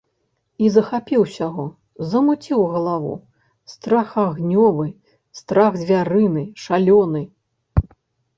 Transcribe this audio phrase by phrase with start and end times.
[0.67, 1.65] І захапіў усяго,
[2.13, 3.11] замуціў галаву
[3.73, 4.87] страх агнёвы,
[5.41, 7.21] страх звярыны, шалёны.